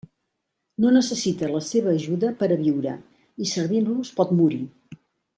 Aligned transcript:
No 0.83 0.93
necessita 0.95 1.49
la 1.55 1.59
seva 1.67 1.91
ajuda 1.99 2.31
per 2.41 2.49
a 2.55 2.57
viure, 2.63 2.93
i 3.45 3.49
servint-los 3.55 4.15
pot 4.21 4.33
morir. 4.43 4.59